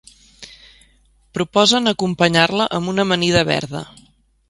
[1.39, 3.89] Proposen acompanyar-la amb una amanida verda.